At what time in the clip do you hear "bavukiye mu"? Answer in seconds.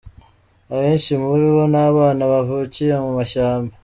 2.31-3.09